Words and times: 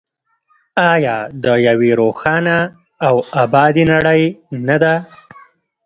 آیا 0.93 1.17
د 1.43 1.45
یوې 1.67 1.91
روښانه 1.99 2.57
او 3.07 3.15
ابادې 3.43 3.83
نړۍ 3.93 4.21
نه 4.67 4.77
ده؟ 4.83 4.95